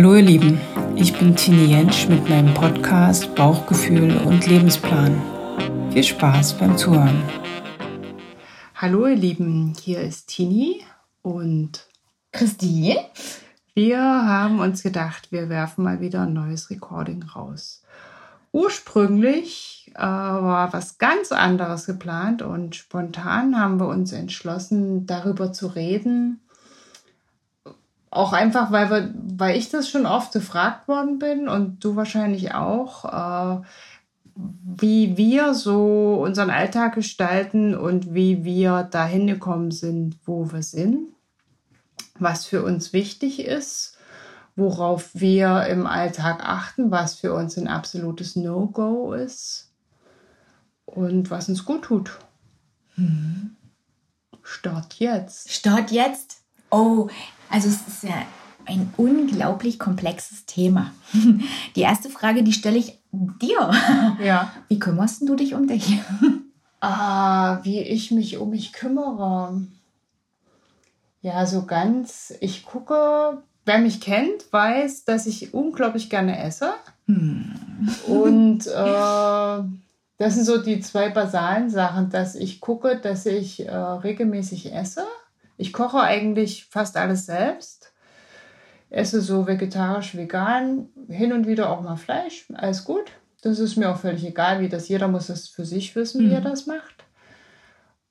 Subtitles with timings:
[0.00, 0.58] Hallo ihr Lieben,
[0.96, 5.20] ich bin Tini Jentsch mit meinem Podcast Bauchgefühl und Lebensplan.
[5.92, 7.22] Viel Spaß beim Zuhören.
[8.74, 10.80] Hallo ihr Lieben, hier ist Tini
[11.20, 11.86] und
[12.32, 12.96] Christine.
[13.74, 17.82] Wir haben uns gedacht, wir werfen mal wieder ein neues Recording raus.
[18.52, 25.66] Ursprünglich äh, war was ganz anderes geplant und spontan haben wir uns entschlossen, darüber zu
[25.66, 26.40] reden,
[28.10, 32.54] auch einfach, weil, wir, weil ich das schon oft gefragt worden bin und du wahrscheinlich
[32.54, 33.62] auch, äh,
[34.34, 41.08] wie wir so unseren Alltag gestalten und wie wir dahin gekommen sind, wo wir sind,
[42.18, 43.96] was für uns wichtig ist,
[44.56, 49.70] worauf wir im Alltag achten, was für uns ein absolutes No-Go ist
[50.84, 52.10] und was uns gut tut.
[52.96, 53.56] Mhm.
[54.42, 55.52] Start jetzt.
[55.52, 56.42] Start jetzt.
[56.70, 57.08] Oh,
[57.50, 58.14] also es ist ja
[58.66, 60.92] ein unglaublich komplexes Thema.
[61.76, 63.70] Die erste Frage, die stelle ich dir.
[64.22, 64.52] Ja.
[64.68, 65.98] Wie kümmerst du dich um dich?
[66.80, 69.60] Ah, wie ich mich um mich kümmere.
[71.20, 72.32] Ja, so ganz.
[72.40, 76.72] Ich gucke, wer mich kennt, weiß, dass ich unglaublich gerne esse.
[77.06, 77.52] Hm.
[78.06, 79.62] Und äh,
[80.18, 85.04] das sind so die zwei basalen Sachen, dass ich gucke, dass ich äh, regelmäßig esse.
[85.60, 87.92] Ich koche eigentlich fast alles selbst.
[88.88, 93.12] Esse so vegetarisch, vegan, hin und wieder auch mal Fleisch, alles gut.
[93.42, 94.88] Das ist mir auch völlig egal, wie das.
[94.88, 97.04] Jeder muss das für sich wissen, wie er das macht.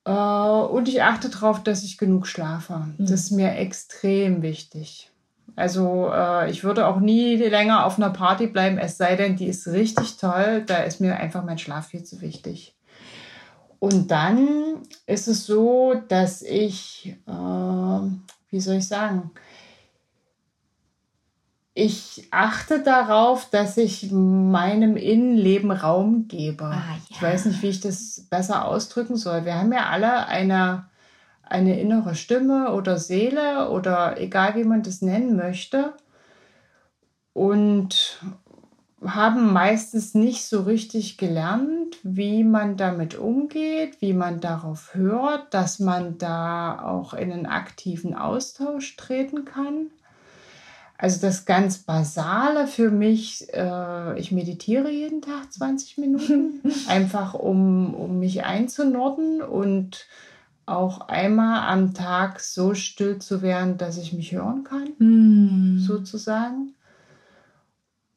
[0.06, 2.88] Äh, und ich achte darauf, dass ich genug schlafe.
[3.00, 5.12] Das ist mir extrem wichtig.
[5.56, 9.48] Also äh, ich würde auch nie länger auf einer Party bleiben, es sei denn, die
[9.48, 10.64] ist richtig toll.
[10.66, 12.76] Da ist mir einfach mein Schlaf viel zu wichtig.
[13.80, 19.32] Und dann ist es so, dass ich, äh, wie soll ich sagen,
[21.74, 26.66] ich achte darauf, dass ich meinem Innenleben Raum gebe.
[26.66, 26.98] Ah, ja.
[27.10, 29.46] Ich weiß nicht, wie ich das besser ausdrücken soll.
[29.46, 30.90] Wir haben ja alle eine,
[31.42, 35.94] eine innere Stimme oder Seele oder egal wie man das nennen möchte.
[37.32, 38.20] Und
[39.06, 45.80] haben meistens nicht so richtig gelernt, wie man damit umgeht, wie man darauf hört, dass
[45.80, 49.88] man da auch in einen aktiven Austausch treten kann.
[50.98, 57.94] Also das ganz Basale für mich, äh, ich meditiere jeden Tag 20 Minuten, einfach um,
[57.94, 60.08] um mich einzunorden und
[60.66, 65.80] auch einmal am Tag so still zu werden, dass ich mich hören kann, Hm.
[65.80, 66.74] sozusagen.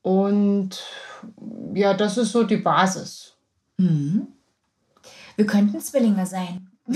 [0.02, 0.82] Und
[1.74, 3.34] ja, das ist so die Basis.
[3.78, 4.26] Mhm.
[5.36, 6.68] Wir könnten Zwillinge sein.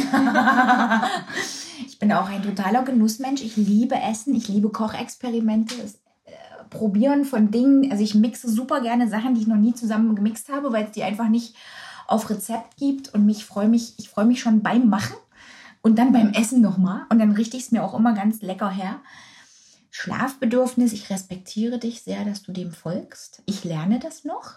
[1.86, 3.42] ich bin auch ein totaler Genussmensch.
[3.42, 6.32] Ich liebe Essen, ich liebe Kochexperimente, das äh,
[6.68, 7.90] Probieren von Dingen.
[7.90, 10.90] Also ich mixe super gerne Sachen, die ich noch nie zusammen gemixt habe, weil es
[10.90, 11.54] die einfach nicht
[12.08, 13.14] auf Rezept gibt.
[13.14, 15.16] Und mich freue mich, ich freue mich schon beim Machen
[15.82, 17.02] und dann beim Essen nochmal.
[17.08, 18.96] Und dann richte ich es mir auch immer ganz lecker her.
[19.98, 23.42] Schlafbedürfnis, ich respektiere dich sehr, dass du dem folgst.
[23.46, 24.56] Ich lerne das noch.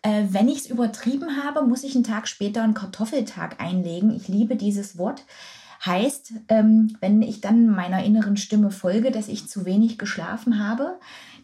[0.00, 4.16] Äh, wenn ich es übertrieben habe, muss ich einen Tag später einen Kartoffeltag einlegen.
[4.16, 5.26] Ich liebe dieses Wort.
[5.84, 10.98] Heißt, ähm, wenn ich dann meiner inneren Stimme folge, dass ich zu wenig geschlafen habe,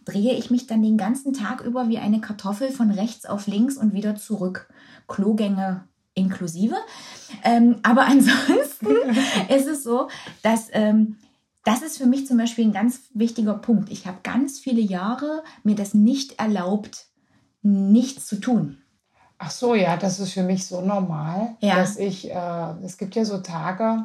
[0.06, 3.76] drehe ich mich dann den ganzen Tag über wie eine Kartoffel von rechts auf links
[3.76, 4.70] und wieder zurück.
[5.06, 5.84] Klogänge
[6.14, 6.76] inklusive.
[7.44, 8.96] Ähm, aber ansonsten
[9.50, 10.08] ist es so,
[10.42, 11.16] dass ähm,
[11.72, 13.90] das ist für mich zum Beispiel ein ganz wichtiger Punkt.
[13.90, 17.06] Ich habe ganz viele Jahre mir das nicht erlaubt,
[17.62, 18.78] nichts zu tun.
[19.38, 21.76] Ach so, ja, das ist für mich so normal, Ja.
[21.76, 24.04] dass ich, äh, es gibt ja so Tage,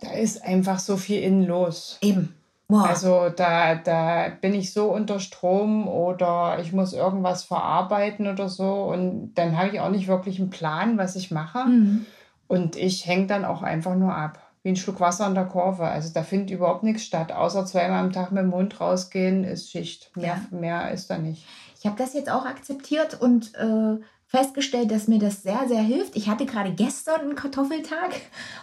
[0.00, 1.98] da ist einfach so viel innen los.
[2.02, 2.34] Eben.
[2.68, 2.84] Wow.
[2.86, 8.84] Also da, da bin ich so unter Strom oder ich muss irgendwas verarbeiten oder so
[8.84, 11.64] und dann habe ich auch nicht wirklich einen Plan, was ich mache.
[11.66, 12.06] Mhm.
[12.48, 14.40] Und ich hänge dann auch einfach nur ab.
[14.66, 15.84] Wie ein Schluck Wasser an der Kurve.
[15.84, 17.30] Also da findet überhaupt nichts statt.
[17.30, 20.10] Außer zweimal am Tag mit dem Mund rausgehen ist Schicht.
[20.16, 21.46] Mehr, mehr ist da nicht.
[21.78, 26.16] Ich habe das jetzt auch akzeptiert und äh, festgestellt, dass mir das sehr, sehr hilft.
[26.16, 28.10] Ich hatte gerade gestern einen Kartoffeltag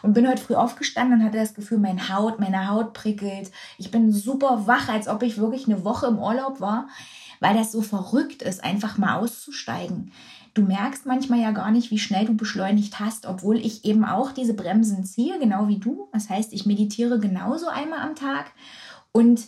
[0.02, 3.50] und bin heute früh aufgestanden und hatte das Gefühl, mein Haut, meine Haut prickelt.
[3.78, 6.90] Ich bin super wach, als ob ich wirklich eine Woche im Urlaub war,
[7.40, 10.12] weil das so verrückt ist, einfach mal auszusteigen.
[10.54, 14.32] Du merkst manchmal ja gar nicht, wie schnell du beschleunigt hast, obwohl ich eben auch
[14.32, 16.10] diese Bremsen ziehe, genau wie du.
[16.14, 18.52] Das heißt, ich meditiere genauso einmal am Tag
[19.12, 19.48] und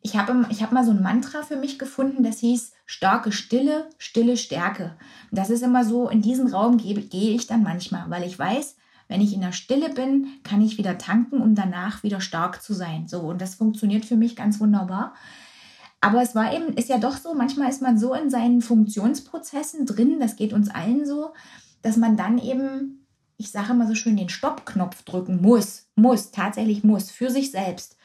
[0.00, 3.88] ich habe ich hab mal so ein Mantra für mich gefunden, das hieß starke Stille,
[3.96, 4.96] stille Stärke.
[5.30, 8.38] Und das ist immer so, in diesen Raum gehe, gehe ich dann manchmal, weil ich
[8.38, 8.76] weiß,
[9.08, 12.74] wenn ich in der Stille bin, kann ich wieder tanken, um danach wieder stark zu
[12.74, 13.08] sein.
[13.08, 15.14] So, und das funktioniert für mich ganz wunderbar.
[16.04, 19.86] Aber es war eben, ist ja doch so, manchmal ist man so in seinen Funktionsprozessen
[19.86, 21.32] drin, das geht uns allen so,
[21.80, 23.06] dass man dann eben,
[23.38, 27.96] ich sage immer so schön, den Stoppknopf drücken muss, muss, tatsächlich muss, für sich selbst.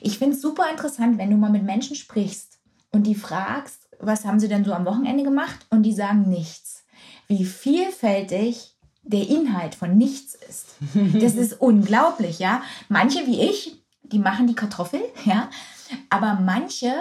[0.00, 2.58] Ich finde es super interessant, wenn du mal mit Menschen sprichst
[2.90, 5.66] und die fragst, was haben sie denn so am Wochenende gemacht?
[5.68, 6.86] Und die sagen nichts.
[7.28, 10.76] Wie vielfältig der Inhalt von nichts ist.
[11.20, 12.62] Das ist unglaublich, ja.
[12.88, 15.50] Manche wie ich, die machen die Kartoffel, ja.
[16.08, 16.92] Aber manche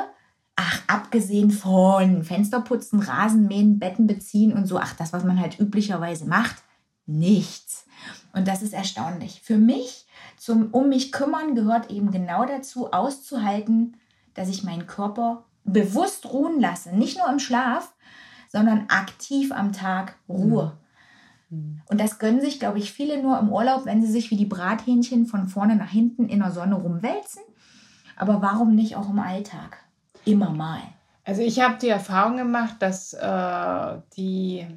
[0.56, 6.26] Ach, abgesehen von Fensterputzen, Rasenmähen, Betten beziehen und so, ach, das, was man halt üblicherweise
[6.26, 6.64] macht,
[7.06, 7.86] nichts.
[8.34, 9.42] Und das ist erstaunlich.
[9.42, 10.06] Für mich,
[10.38, 13.98] zum um mich kümmern, gehört eben genau dazu, auszuhalten,
[14.34, 16.96] dass ich meinen Körper bewusst ruhen lasse.
[16.96, 17.94] Nicht nur im Schlaf,
[18.48, 20.78] sondern aktiv am Tag Ruhe.
[21.50, 21.82] Mhm.
[21.90, 24.46] Und das gönnen sich, glaube ich, viele nur im Urlaub, wenn sie sich wie die
[24.46, 27.42] Brathähnchen von vorne nach hinten in der Sonne rumwälzen.
[28.16, 29.78] Aber warum nicht auch im Alltag?
[30.26, 30.82] Immer mal.
[31.24, 34.68] Also ich habe die Erfahrung gemacht, dass äh, die,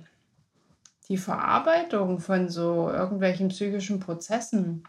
[1.08, 4.84] die Verarbeitung von so irgendwelchen psychischen Prozessen,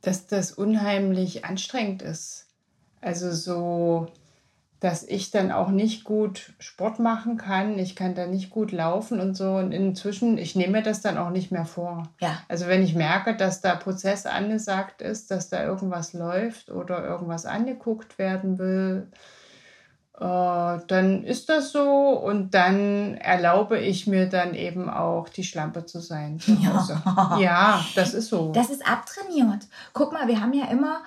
[0.00, 2.46] dass das unheimlich anstrengend ist.
[3.00, 4.06] Also so
[4.82, 7.78] dass ich dann auch nicht gut Sport machen kann.
[7.78, 9.52] Ich kann da nicht gut laufen und so.
[9.54, 12.08] Und inzwischen, ich nehme mir das dann auch nicht mehr vor.
[12.20, 12.38] Ja.
[12.48, 17.46] Also wenn ich merke, dass da Prozess angesagt ist, dass da irgendwas läuft oder irgendwas
[17.46, 19.06] angeguckt werden will,
[20.18, 25.86] äh, dann ist das so und dann erlaube ich mir dann eben auch die Schlampe
[25.86, 26.40] zu sein.
[26.40, 27.38] Zu ja.
[27.38, 28.50] ja, das ist so.
[28.50, 29.68] Das ist abtrainiert.
[29.92, 31.02] Guck mal, wir haben ja immer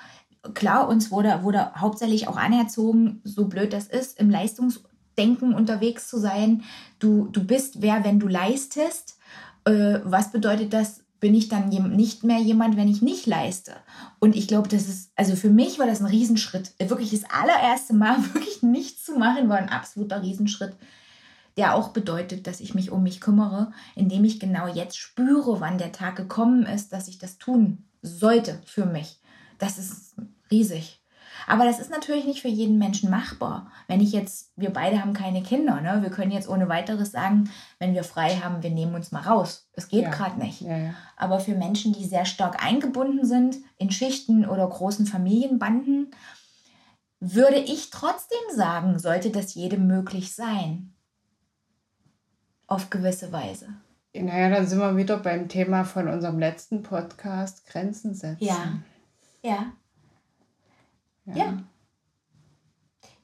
[0.54, 6.20] klar, uns wurde, wurde hauptsächlich auch anerzogen, so blöd das ist, im Leistungsdenken unterwegs zu
[6.20, 6.64] sein.
[7.00, 9.18] Du, du bist wer, wenn du leistest.
[9.66, 11.02] Äh, was bedeutet das?
[11.20, 13.72] Bin ich dann nicht mehr jemand, wenn ich nicht leiste?
[14.20, 16.74] Und ich glaube, das ist, also für mich war das ein Riesenschritt.
[16.78, 20.76] Wirklich das allererste Mal wirklich nichts zu machen, war ein absoluter Riesenschritt
[21.58, 25.78] der auch bedeutet, dass ich mich um mich kümmere, indem ich genau jetzt spüre, wann
[25.78, 29.20] der Tag gekommen ist, dass ich das tun sollte für mich.
[29.58, 30.16] Das ist
[30.52, 31.02] riesig.
[31.48, 33.72] Aber das ist natürlich nicht für jeden Menschen machbar.
[33.88, 36.02] Wenn ich jetzt, wir beide haben keine Kinder, ne?
[36.02, 39.70] Wir können jetzt ohne weiteres sagen, wenn wir frei haben, wir nehmen uns mal raus.
[39.74, 40.10] Es geht ja.
[40.10, 40.62] gerade nicht.
[40.62, 40.94] Ja, ja.
[41.18, 46.12] Aber für Menschen, die sehr stark eingebunden sind in Schichten oder großen Familienbanden,
[47.20, 50.94] würde ich trotzdem sagen, sollte das jedem möglich sein.
[52.68, 53.70] Auf gewisse Weise.
[54.14, 58.44] Naja, dann sind wir wieder beim Thema von unserem letzten Podcast, Grenzen setzen.
[58.44, 58.80] Ja.
[59.44, 59.74] Ja.
[61.26, 61.58] Ja.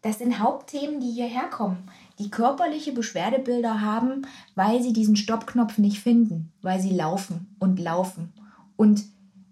[0.01, 4.25] Das sind Hauptthemen, die hierher kommen, die körperliche Beschwerdebilder haben,
[4.55, 8.33] weil sie diesen Stoppknopf nicht finden, weil sie laufen und laufen
[8.77, 9.03] und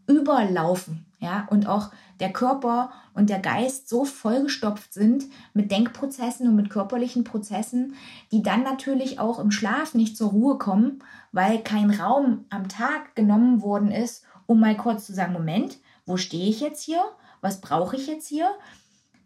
[0.07, 6.56] überlaufen, ja, und auch der Körper und der Geist so vollgestopft sind mit Denkprozessen und
[6.56, 7.94] mit körperlichen Prozessen,
[8.31, 13.16] die dann natürlich auch im Schlaf nicht zur Ruhe kommen, weil kein Raum am Tag
[13.16, 17.04] genommen worden ist, um mal kurz zu sagen, Moment, wo stehe ich jetzt hier?
[17.42, 18.50] Was brauche ich jetzt hier?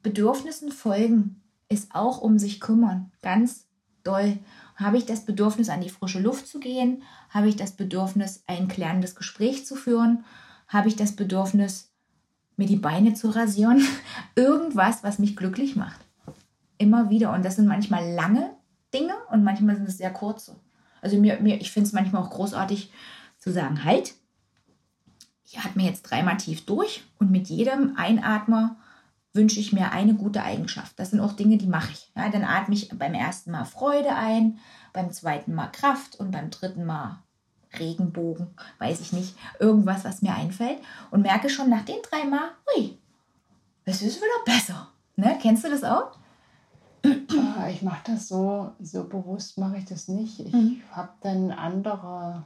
[0.01, 3.12] Bedürfnissen folgen ist auch um sich kümmern.
[3.22, 3.67] Ganz
[4.03, 4.38] doll.
[4.75, 7.03] Habe ich das Bedürfnis, an die frische Luft zu gehen?
[7.29, 10.25] Habe ich das Bedürfnis, ein klärendes Gespräch zu führen?
[10.67, 11.91] Habe ich das Bedürfnis,
[12.58, 13.86] mir die Beine zu rasieren?
[14.36, 16.00] Irgendwas, was mich glücklich macht.
[16.77, 17.32] Immer wieder.
[17.34, 18.55] Und das sind manchmal lange
[18.93, 20.55] Dinge und manchmal sind es sehr kurze.
[21.01, 22.91] Also mir, mir, ich finde es manchmal auch großartig
[23.38, 24.15] zu sagen, halt,
[25.60, 28.77] atme jetzt dreimal tief durch und mit jedem Einatmer
[29.33, 30.98] wünsche ich mir eine gute Eigenschaft.
[31.00, 32.12] Das sind auch Dinge, die mache ich.
[32.15, 34.60] Ja, dann atme ich beim ersten Mal Freude ein,
[34.93, 37.19] beim zweiten Mal Kraft und beim dritten Mal
[37.79, 40.77] Regenbogen, weiß ich nicht, irgendwas, was mir einfällt
[41.10, 43.00] und merke schon nach den drei Mal, hui,
[43.86, 44.89] es ist wieder besser.
[45.15, 45.38] Ne?
[45.41, 46.17] Kennst du das auch?
[47.05, 50.39] Ah, ich mache das so, so bewusst mache ich das nicht.
[50.39, 50.81] Ich mhm.
[50.91, 52.45] habe dann andere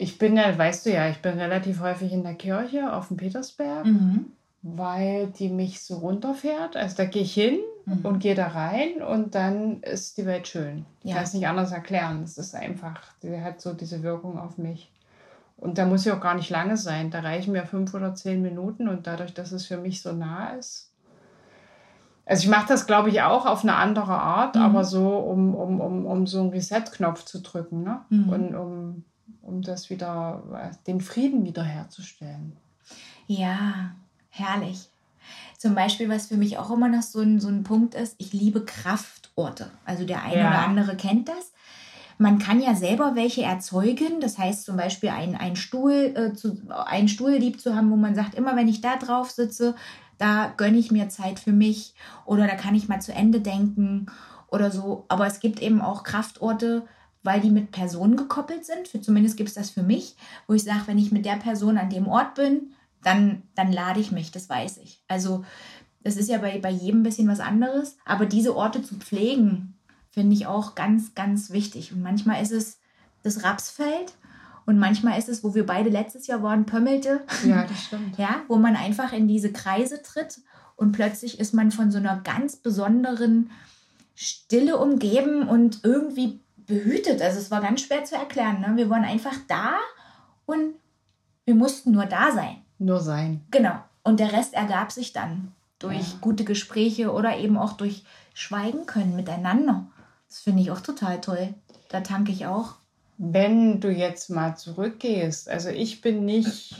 [0.00, 3.18] ich bin ja, weißt du ja, ich bin relativ häufig in der Kirche auf dem
[3.18, 4.32] Petersberg, mhm.
[4.62, 6.74] weil die mich so runterfährt.
[6.76, 8.04] Also da gehe ich hin mhm.
[8.04, 10.86] und gehe da rein und dann ist die Welt schön.
[11.02, 12.22] Ich kann es nicht anders erklären.
[12.22, 14.90] Es ist einfach, die hat so diese Wirkung auf mich.
[15.58, 17.10] Und da muss ich auch gar nicht lange sein.
[17.10, 20.54] Da reichen mir fünf oder zehn Minuten und dadurch, dass es für mich so nah
[20.54, 20.90] ist.
[22.24, 24.62] Also ich mache das, glaube ich, auch auf eine andere Art, mhm.
[24.62, 27.82] aber so, um, um, um, um so einen Reset-Knopf zu drücken.
[27.82, 28.00] Ne?
[28.08, 28.28] Mhm.
[28.30, 29.04] Und um
[29.42, 32.56] um das wieder, den Frieden wiederherzustellen.
[33.26, 33.94] Ja,
[34.30, 34.88] herrlich.
[35.58, 38.32] Zum Beispiel, was für mich auch immer noch so ein, so ein Punkt ist, ich
[38.32, 39.70] liebe Kraftorte.
[39.84, 40.48] Also der eine ja.
[40.48, 41.52] oder andere kennt das.
[42.18, 44.20] Man kann ja selber welche erzeugen.
[44.20, 47.96] Das heißt zum Beispiel einen, einen, Stuhl, äh, zu, einen Stuhl lieb zu haben, wo
[47.96, 49.74] man sagt, immer wenn ich da drauf sitze,
[50.18, 51.94] da gönne ich mir Zeit für mich
[52.26, 54.06] oder da kann ich mal zu Ende denken
[54.48, 55.04] oder so.
[55.08, 56.86] Aber es gibt eben auch Kraftorte,
[57.22, 58.88] weil die mit Personen gekoppelt sind.
[58.88, 61.78] Für, zumindest gibt es das für mich, wo ich sage, wenn ich mit der Person
[61.78, 62.72] an dem Ort bin,
[63.02, 65.02] dann, dann lade ich mich, das weiß ich.
[65.08, 65.44] Also
[66.02, 69.74] das ist ja bei, bei jedem ein bisschen was anderes, aber diese Orte zu pflegen,
[70.10, 71.92] finde ich auch ganz, ganz wichtig.
[71.92, 72.78] Und manchmal ist es
[73.22, 74.14] das Rapsfeld
[74.66, 77.20] und manchmal ist es, wo wir beide letztes Jahr waren, Pömmelte.
[77.44, 78.18] Ja, das stimmt.
[78.18, 80.40] ja, wo man einfach in diese Kreise tritt
[80.76, 83.50] und plötzlich ist man von so einer ganz besonderen
[84.14, 87.20] Stille umgeben und irgendwie behütet.
[87.20, 88.60] Also es war ganz schwer zu erklären.
[88.60, 88.72] Ne?
[88.76, 89.74] Wir waren einfach da
[90.46, 90.74] und
[91.44, 92.62] wir mussten nur da sein.
[92.78, 93.44] Nur sein.
[93.50, 93.74] Genau.
[94.02, 96.18] Und der Rest ergab sich dann durch ja.
[96.20, 99.86] gute Gespräche oder eben auch durch Schweigen können miteinander.
[100.28, 101.54] Das finde ich auch total toll.
[101.88, 102.76] Da tanke ich auch.
[103.18, 106.76] Wenn du jetzt mal zurückgehst, also ich bin nicht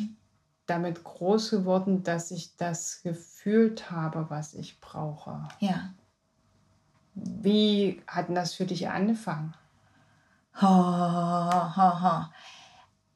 [0.66, 5.49] damit groß geworden, dass ich das gefühlt habe, was ich brauche.
[5.59, 5.92] Ja.
[7.14, 9.52] Wie hat denn das für dich angefangen?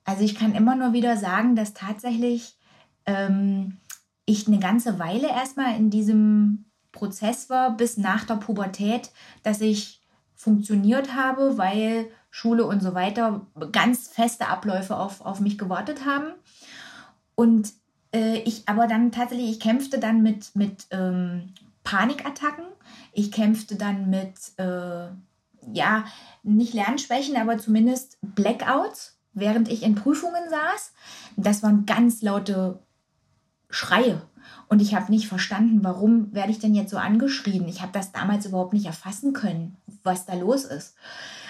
[0.05, 2.57] Also ich kann immer nur wieder sagen, dass tatsächlich
[3.07, 3.79] ähm,
[4.27, 9.11] ich eine ganze Weile erstmal in diesem Prozess war, bis nach der Pubertät,
[9.43, 10.01] dass ich
[10.35, 16.33] funktioniert habe, weil Schule und so weiter ganz feste Abläufe auf, auf mich gewartet haben.
[17.35, 17.73] Und
[18.15, 22.65] äh, ich aber dann tatsächlich, ich kämpfte dann mit, mit ähm, Panikattacken.
[23.13, 25.09] Ich kämpfte dann mit, äh,
[25.73, 26.05] ja,
[26.43, 30.93] nicht Lernschwächen, aber zumindest Blackouts, während ich in Prüfungen saß.
[31.37, 32.81] Das waren ganz laute
[33.71, 34.23] Schreie.
[34.69, 37.69] Und ich habe nicht verstanden, warum werde ich denn jetzt so angeschrien.
[37.69, 40.95] Ich habe das damals überhaupt nicht erfassen können, was da los ist.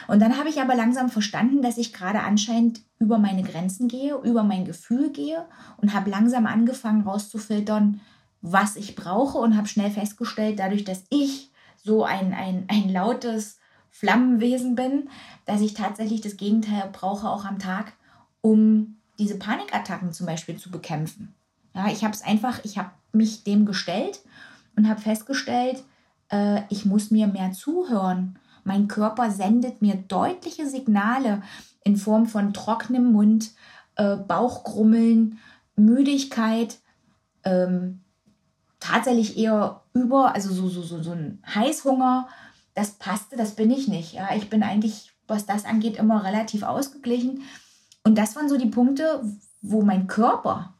[0.09, 4.16] Und dann habe ich aber langsam verstanden, dass ich gerade anscheinend über meine Grenzen gehe,
[4.16, 5.44] über mein Gefühl gehe
[5.78, 8.00] und habe langsam angefangen rauszufiltern,
[8.40, 11.50] was ich brauche und habe schnell festgestellt, dadurch, dass ich
[11.83, 13.59] so ein, ein, ein lautes
[13.95, 15.09] Flammenwesen bin,
[15.47, 17.93] dass ich tatsächlich das Gegenteil brauche auch am Tag,
[18.41, 21.33] um diese Panikattacken zum Beispiel zu bekämpfen.
[21.75, 24.21] Ja, ich habe es einfach, ich habe mich dem gestellt
[24.75, 25.85] und habe festgestellt,
[26.29, 28.37] äh, ich muss mir mehr zuhören.
[28.65, 31.43] Mein Körper sendet mir deutliche Signale
[31.85, 33.53] in Form von trockenem Mund,
[33.95, 35.39] äh, Bauchgrummeln,
[35.77, 36.79] Müdigkeit,
[37.45, 38.01] ähm,
[38.81, 42.27] tatsächlich eher über, also so, so, so, so ein Heißhunger.
[42.75, 44.14] Das passte, das bin ich nicht.
[44.14, 47.43] Ja, ich bin eigentlich, was das angeht, immer relativ ausgeglichen.
[48.04, 49.25] Und das waren so die Punkte,
[49.62, 50.75] wo mein Körper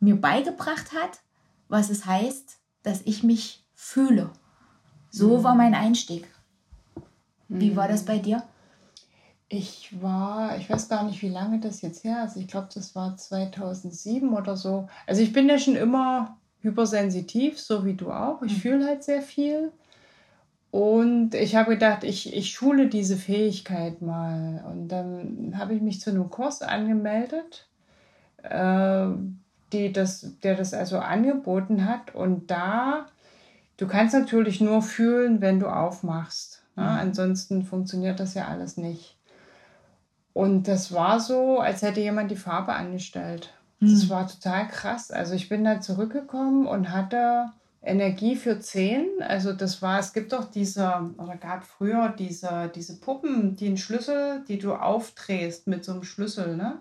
[0.00, 1.20] mir beigebracht hat,
[1.68, 4.30] was es heißt, dass ich mich fühle.
[5.10, 5.44] So mhm.
[5.44, 6.28] war mein Einstieg.
[7.48, 8.42] Wie war das bei dir?
[9.48, 12.36] Ich war, ich weiß gar nicht, wie lange das jetzt her ist.
[12.36, 14.88] Ich glaube, das war 2007 oder so.
[15.06, 18.42] Also ich bin ja schon immer hypersensitiv, so wie du auch.
[18.42, 18.60] Ich mhm.
[18.60, 19.72] fühle halt sehr viel.
[20.70, 24.64] Und ich habe gedacht, ich, ich schule diese Fähigkeit mal.
[24.70, 27.68] Und dann habe ich mich zu einem Kurs angemeldet.
[28.42, 29.08] Äh,
[29.72, 32.14] die das, der das also angeboten hat.
[32.14, 33.06] Und da,
[33.76, 36.62] du kannst natürlich nur fühlen, wenn du aufmachst.
[36.76, 36.84] Ne?
[36.84, 36.88] Mhm.
[36.88, 39.16] Ansonsten funktioniert das ja alles nicht.
[40.32, 43.52] Und das war so, als hätte jemand die Farbe angestellt.
[43.80, 43.90] Mhm.
[43.90, 45.10] Das war total krass.
[45.10, 47.50] Also ich bin da zurückgekommen und hatte
[47.82, 49.06] Energie für zehn.
[49.20, 53.76] Also das war, es gibt doch diese, oder gab früher diese, diese Puppen, die einen
[53.76, 56.80] Schlüssel, die du aufdrehst mit so einem Schlüssel, ne?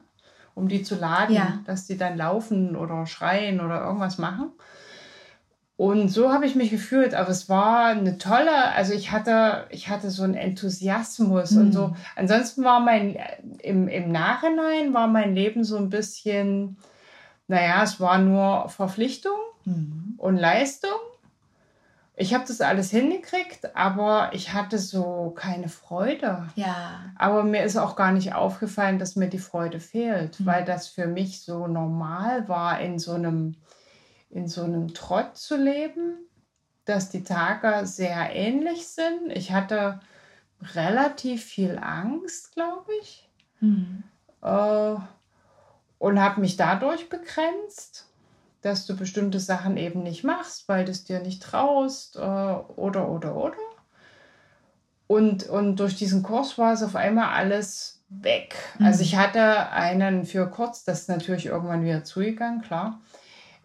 [0.56, 1.60] um die zu laden, ja.
[1.66, 4.52] dass die dann laufen oder schreien oder irgendwas machen.
[5.76, 9.90] Und so habe ich mich gefühlt, aber es war eine tolle, also ich hatte, ich
[9.90, 11.62] hatte so einen Enthusiasmus mhm.
[11.62, 11.88] und so.
[11.90, 11.96] Mhm.
[12.16, 13.16] Ansonsten war mein,
[13.62, 16.78] im, im Nachhinein war mein Leben so ein bisschen,
[17.48, 20.16] naja, es war nur Verpflichtung mhm.
[20.18, 21.00] und Leistung
[22.20, 26.48] ich habe das alles hingekriegt, aber ich hatte so keine Freude.
[26.56, 27.14] Ja.
[27.16, 30.46] Aber mir ist auch gar nicht aufgefallen, dass mir die Freude fehlt, mhm.
[30.48, 33.56] weil das für mich so normal war, in so einem,
[34.32, 36.18] in so einem Trott zu leben,
[36.86, 39.32] dass die Tage sehr ähnlich sind.
[39.32, 40.00] Ich hatte
[40.74, 43.30] relativ viel Angst, glaube ich.
[43.60, 44.04] Mhm.
[44.42, 44.96] Äh,
[46.00, 48.08] und habe mich dadurch begrenzt
[48.62, 53.10] dass du bestimmte Sachen eben nicht machst, weil du es dir nicht traust äh, oder,
[53.10, 53.58] oder, oder.
[55.08, 58.56] Und, und durch diesen Kurs war es auf einmal alles weg.
[58.78, 58.88] Mhm.
[58.88, 63.00] Also ich hatte einen für kurz, das ist natürlich irgendwann wieder zugegangen, klar.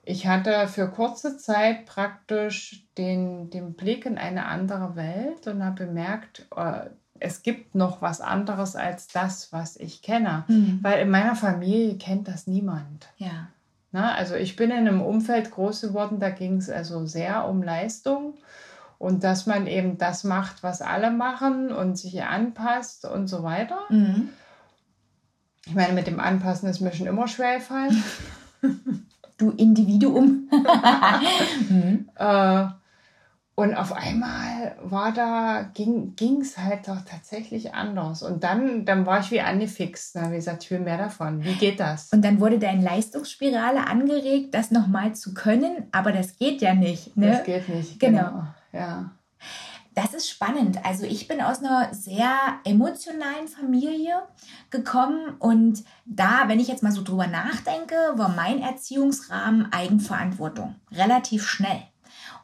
[0.05, 5.87] Ich hatte für kurze Zeit praktisch den, den Blick in eine andere Welt und habe
[5.87, 6.91] bemerkt, äh,
[7.23, 10.45] es gibt noch was anderes als das, was ich kenne.
[10.49, 10.81] Mhm.
[10.83, 13.09] Weil in meiner Familie kennt das niemand.
[13.17, 13.49] Ja.
[13.93, 17.63] Na, also ich bin in einem Umfeld groß geworden, da ging es also sehr um
[17.63, 18.35] Leistung
[18.99, 23.79] und dass man eben das macht, was alle machen und sich anpasst und so weiter.
[23.91, 24.31] Mhm.
[25.67, 28.03] Ich meine, mit dem Anpassen ist mir schon immer schwer gefallen.
[29.39, 30.49] Du Individuum.
[31.69, 32.09] mhm.
[32.15, 32.67] Äh,
[33.55, 38.23] und auf einmal war da, ging es halt doch tatsächlich anders.
[38.23, 40.17] Und dann, dann war ich wie angefixt.
[40.17, 41.45] Habe ich gesagt, ich will mehr davon.
[41.45, 42.11] Wie geht das?
[42.13, 47.15] Und dann wurde deine Leistungsspirale angeregt, das nochmal zu können, aber das geht ja nicht.
[47.17, 47.29] Ne?
[47.29, 48.01] Das geht nicht.
[48.01, 48.25] Genau.
[48.31, 48.45] genau.
[48.73, 49.11] Ja.
[49.95, 50.83] Das ist spannend.
[50.87, 52.31] Also ich bin aus einer sehr
[52.65, 54.23] emotionalen Familie
[54.71, 60.77] gekommen und da, wenn ich jetzt mal so drüber nachdenke, war mein Erziehungsrahmen Eigenverantwortung.
[60.91, 61.83] Relativ schnell.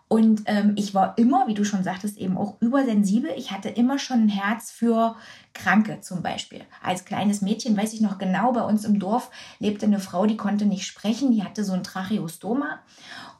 [0.09, 3.31] Und ähm, ich war immer, wie du schon sagtest, eben auch übersensibel.
[3.37, 5.17] Ich hatte immer schon ein Herz für
[5.53, 6.63] Kranke zum Beispiel.
[6.83, 10.39] Als kleines Mädchen weiß ich noch genau, bei uns im Dorf lebte eine Frau, die
[10.39, 12.81] konnte nicht sprechen, die hatte so ein Tracheostoma.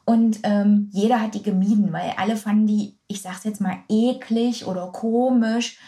[0.05, 4.67] Und ähm, jeder hat die gemieden, weil alle fanden die, ich sag's jetzt mal, eklig
[4.67, 5.79] oder komisch.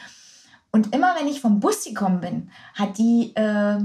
[0.71, 3.79] Und immer wenn ich vom Bus gekommen bin, hat die äh,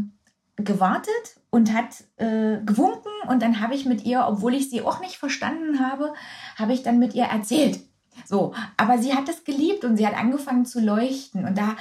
[0.56, 1.12] gewartet
[1.50, 5.16] und hat äh, gewunken und dann habe ich mit ihr, obwohl ich sie auch nicht
[5.16, 6.14] verstanden habe,
[6.56, 7.80] habe ich dann mit ihr erzählt.
[8.24, 11.76] So, aber sie hat das geliebt und sie hat angefangen zu leuchten und da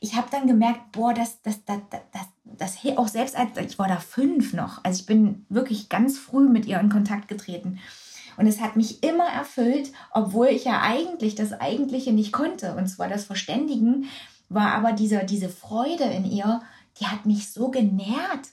[0.00, 1.78] ich habe dann gemerkt, boah, das das das
[2.12, 6.18] das das auch selbst als ich war da fünf noch, also ich bin wirklich ganz
[6.18, 7.78] früh mit ihr in Kontakt getreten.
[8.36, 12.76] Und es hat mich immer erfüllt, obwohl ich ja eigentlich das Eigentliche nicht konnte.
[12.76, 14.08] Und zwar das Verständigen,
[14.48, 16.62] war aber diese, diese Freude in ihr,
[17.00, 18.48] die hat mich so genährt,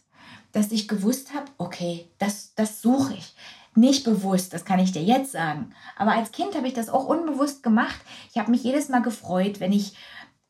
[0.51, 3.35] dass ich gewusst habe, okay, das, das suche ich.
[3.77, 5.71] Nicht bewusst, das kann ich dir jetzt sagen.
[5.97, 7.99] Aber als Kind habe ich das auch unbewusst gemacht.
[8.31, 9.95] Ich habe mich jedes Mal gefreut, wenn ich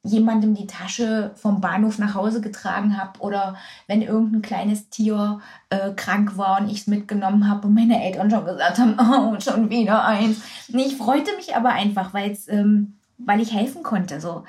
[0.06, 5.40] jemandem die Tasche vom Bahnhof nach Hause getragen habe oder wenn irgendein kleines Tier
[5.72, 9.40] äh, krank war und ich es mitgenommen habe und meine Eltern schon gesagt haben, oh,
[9.40, 10.42] schon wieder eins.
[10.68, 12.12] Ich freute mich aber einfach,
[12.48, 14.22] ähm, weil ich helfen konnte.
[14.22, 14.44] So.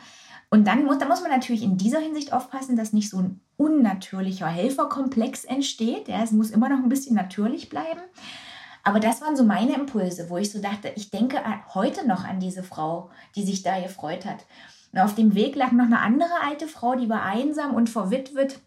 [0.50, 3.40] Und dann muss, da muss man natürlich in dieser Hinsicht aufpassen, dass nicht so ein
[3.56, 6.08] unnatürlicher Helferkomplex entsteht.
[6.08, 8.00] Ja, es muss immer noch ein bisschen natürlich bleiben.
[8.84, 11.38] Aber das waren so meine Impulse, wo ich so dachte, ich denke
[11.74, 14.46] heute noch an diese Frau, die sich da gefreut hat.
[14.92, 18.60] Und auf dem Weg lag noch eine andere alte Frau, die war einsam und verwitwet.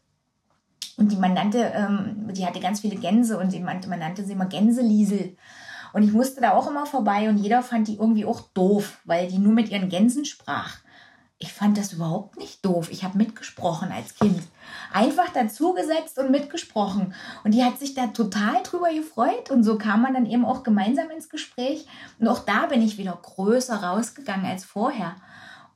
[0.97, 4.25] Und die man nannte, ähm, die hatte ganz viele Gänse und sie meinte, man nannte
[4.25, 5.37] sie immer Gänseliesel.
[5.93, 9.29] Und ich musste da auch immer vorbei und jeder fand die irgendwie auch doof, weil
[9.29, 10.79] die nur mit ihren Gänsen sprach
[11.41, 12.89] ich fand das überhaupt nicht doof.
[12.91, 14.43] Ich habe mitgesprochen als Kind.
[14.91, 17.13] Einfach dazugesetzt und mitgesprochen.
[17.45, 19.49] Und die hat sich da total drüber gefreut.
[19.49, 21.87] Und so kam man dann eben auch gemeinsam ins Gespräch.
[22.19, 25.15] Und auch da bin ich wieder größer rausgegangen als vorher.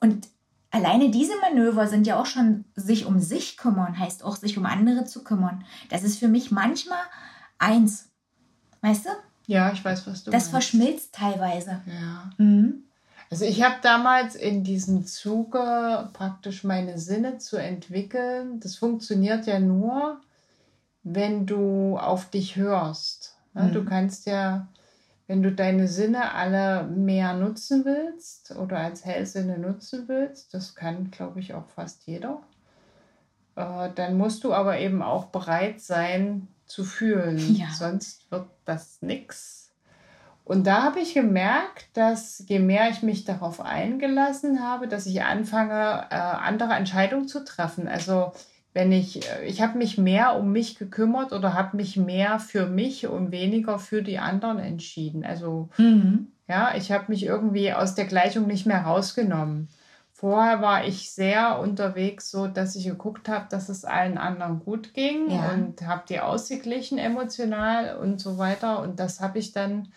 [0.01, 0.27] Und
[0.69, 4.65] alleine diese Manöver sind ja auch schon sich um sich kümmern, heißt auch sich um
[4.65, 5.63] andere zu kümmern.
[5.87, 7.03] Das ist für mich manchmal
[7.57, 8.09] eins.
[8.81, 9.09] Weißt du?
[9.47, 10.45] Ja, ich weiß, was du das meinst.
[10.45, 11.81] Das verschmilzt teilweise.
[11.85, 12.29] Ja.
[12.37, 12.83] Mhm.
[13.29, 18.59] Also ich habe damals in diesem Zuge praktisch meine Sinne zu entwickeln.
[18.59, 20.21] Das funktioniert ja nur,
[21.03, 23.35] wenn du auf dich hörst.
[23.55, 23.73] Ja, mhm.
[23.73, 24.67] Du kannst ja,
[25.27, 31.11] wenn du deine Sinne alle mehr nutzen willst oder als Hellsinne nutzen willst, das kann,
[31.11, 32.41] glaube ich, auch fast jeder,
[33.55, 37.55] äh, dann musst du aber eben auch bereit sein zu fühlen.
[37.55, 37.67] Ja.
[37.71, 39.62] Sonst wird das nichts
[40.45, 45.23] und da habe ich gemerkt, dass je mehr ich mich darauf eingelassen habe, dass ich
[45.23, 47.87] anfange, äh, andere Entscheidungen zu treffen.
[47.87, 48.33] Also
[48.73, 52.65] wenn ich, äh, ich habe mich mehr um mich gekümmert oder habe mich mehr für
[52.65, 55.23] mich und weniger für die anderen entschieden.
[55.23, 56.27] Also mhm.
[56.47, 59.69] ja, ich habe mich irgendwie aus der Gleichung nicht mehr rausgenommen.
[60.11, 64.93] Vorher war ich sehr unterwegs, so dass ich geguckt habe, dass es allen anderen gut
[64.93, 65.51] ging ja.
[65.51, 68.81] und habe die ausgeglichen emotional und so weiter.
[68.81, 69.89] Und das habe ich dann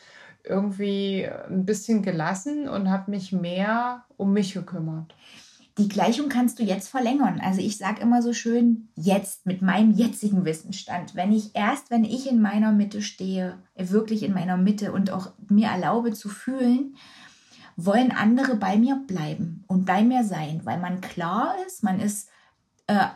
[0.47, 5.15] irgendwie ein bisschen gelassen und habe mich mehr um mich gekümmert.
[5.79, 7.39] Die Gleichung kannst du jetzt verlängern.
[7.43, 12.05] Also ich sage immer so schön, jetzt mit meinem jetzigen Wissensstand, wenn ich erst, wenn
[12.05, 16.97] ich in meiner Mitte stehe, wirklich in meiner Mitte und auch mir erlaube zu fühlen,
[17.77, 22.31] wollen andere bei mir bleiben und bei mir sein, weil man klar ist, man ist
[22.87, 23.09] äh,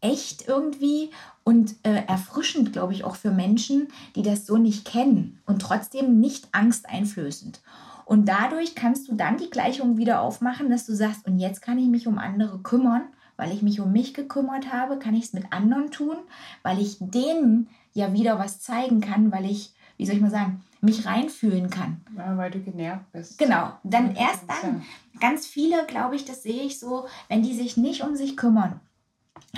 [0.00, 1.10] echt irgendwie
[1.48, 6.20] und äh, erfrischend, glaube ich, auch für Menschen, die das so nicht kennen und trotzdem
[6.20, 7.62] nicht angsteinflößend.
[8.04, 11.78] Und dadurch kannst du dann die Gleichung wieder aufmachen, dass du sagst, und jetzt kann
[11.78, 13.00] ich mich um andere kümmern,
[13.38, 16.16] weil ich mich um mich gekümmert habe, kann ich es mit anderen tun,
[16.62, 20.62] weil ich denen ja wieder was zeigen kann, weil ich, wie soll ich mal sagen,
[20.82, 22.02] mich reinfühlen kann.
[22.14, 23.38] Ja, weil du genervt bist.
[23.38, 24.82] Genau, dann erst dann.
[25.18, 28.80] Ganz viele, glaube ich, das sehe ich so, wenn die sich nicht um sich kümmern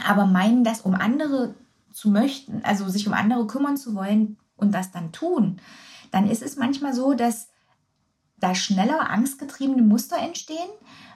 [0.07, 1.55] aber meinen das, um andere
[1.93, 5.61] zu möchten, also sich um andere kümmern zu wollen und das dann tun,
[6.11, 7.49] dann ist es manchmal so, dass
[8.39, 10.71] da schneller angstgetriebene Muster entstehen,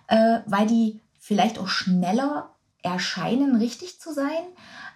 [0.09, 2.51] äh, weil die vielleicht auch schneller
[2.83, 4.45] erscheinen, richtig zu sein.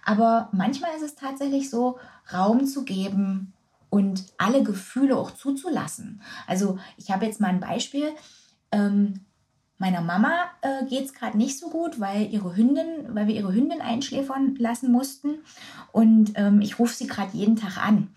[0.05, 1.97] Aber manchmal ist es tatsächlich so,
[2.31, 3.53] Raum zu geben
[3.89, 6.21] und alle Gefühle auch zuzulassen.
[6.45, 8.11] Also ich habe jetzt mal ein Beispiel.
[8.71, 9.25] Ähm,
[9.79, 13.53] meiner Mama äh, geht es gerade nicht so gut, weil ihre Hündin, weil wir ihre
[13.53, 15.39] Hündin einschläfern lassen mussten.
[15.91, 18.09] Und ähm, ich rufe sie gerade jeden Tag an.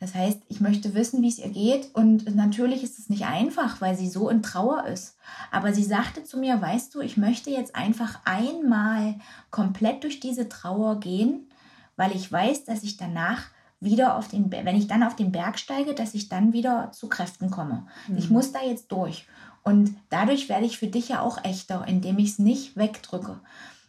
[0.00, 1.94] Das heißt, ich möchte wissen, wie es ihr geht.
[1.94, 5.18] Und natürlich ist es nicht einfach, weil sie so in Trauer ist.
[5.50, 9.16] Aber sie sagte zu mir, weißt du, ich möchte jetzt einfach einmal
[9.50, 11.50] komplett durch diese Trauer gehen,
[11.96, 13.42] weil ich weiß, dass ich danach
[13.78, 17.08] wieder auf den, wenn ich dann auf den Berg steige, dass ich dann wieder zu
[17.08, 17.86] Kräften komme.
[18.08, 18.16] Mhm.
[18.16, 19.26] Ich muss da jetzt durch.
[19.62, 23.40] Und dadurch werde ich für dich ja auch echter, indem ich es nicht wegdrücke.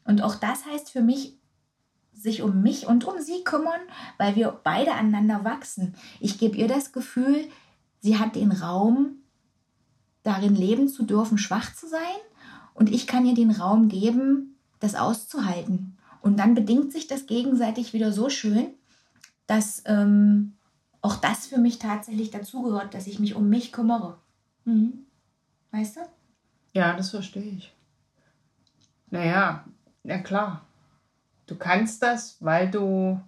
[0.04, 1.38] Und auch das heißt für mich,
[2.14, 3.80] sich um mich und um sie kümmern,
[4.18, 5.96] weil wir beide aneinander wachsen.
[6.20, 7.48] Ich gebe ihr das Gefühl,
[8.00, 9.22] sie hat den Raum,
[10.24, 12.00] darin leben zu dürfen, schwach zu sein.
[12.74, 15.98] Und ich kann ihr den Raum geben, das auszuhalten.
[16.22, 18.68] Und dann bedingt sich das gegenseitig wieder so schön,
[19.48, 20.54] dass ähm,
[21.02, 24.20] auch das für mich tatsächlich dazugehört, dass ich mich um mich kümmere.
[24.66, 25.06] Mhm.
[25.72, 26.02] Weißt du?
[26.74, 27.74] Ja, das verstehe ich.
[29.10, 29.66] Naja,
[30.04, 30.66] ja klar.
[31.48, 33.20] Du kannst das, weil du,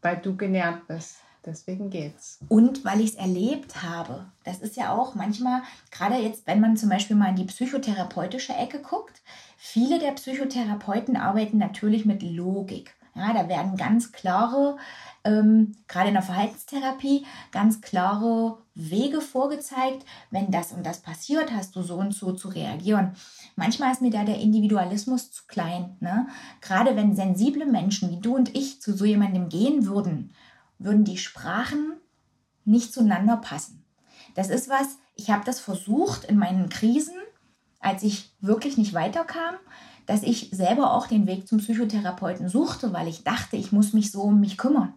[0.00, 1.18] weil du genährt bist.
[1.44, 2.40] Deswegen geht's.
[2.48, 4.26] Und weil ich es erlebt habe.
[4.44, 8.54] Das ist ja auch manchmal, gerade jetzt, wenn man zum Beispiel mal in die psychotherapeutische
[8.54, 9.22] Ecke guckt,
[9.56, 12.94] viele der Psychotherapeuten arbeiten natürlich mit Logik.
[13.18, 14.76] Ja, da werden ganz klare,
[15.24, 20.04] ähm, gerade in der Verhaltenstherapie, ganz klare Wege vorgezeigt.
[20.30, 23.16] Wenn das und das passiert, hast du so und so zu reagieren.
[23.56, 25.96] Manchmal ist mir da der Individualismus zu klein.
[26.00, 26.28] Ne?
[26.60, 30.32] Gerade wenn sensible Menschen wie du und ich zu so jemandem gehen würden,
[30.78, 31.94] würden die Sprachen
[32.64, 33.84] nicht zueinander passen.
[34.34, 37.16] Das ist was, ich habe das versucht in meinen Krisen,
[37.80, 39.56] als ich wirklich nicht weiterkam,
[40.08, 44.10] dass ich selber auch den Weg zum Psychotherapeuten suchte, weil ich dachte, ich muss mich
[44.10, 44.94] so um mich kümmern.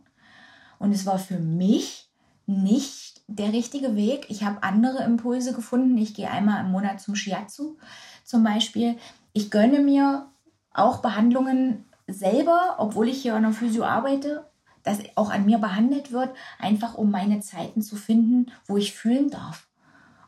[0.80, 2.10] Und es war für mich
[2.46, 4.28] nicht der richtige Weg.
[4.30, 5.98] Ich habe andere Impulse gefunden.
[5.98, 7.76] Ich gehe einmal im Monat zum Shiatsu
[8.24, 8.96] zum Beispiel.
[9.34, 10.28] Ich gönne mir
[10.74, 14.50] auch Behandlungen selber, obwohl ich hier an der Physio arbeite,
[14.84, 19.30] dass auch an mir behandelt wird, einfach um meine Zeiten zu finden, wo ich fühlen
[19.30, 19.68] darf.